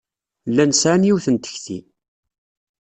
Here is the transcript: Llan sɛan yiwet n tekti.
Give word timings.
Llan 0.49 0.71
sɛan 0.73 1.07
yiwet 1.07 1.27
n 1.33 1.35
tekti. 1.43 1.79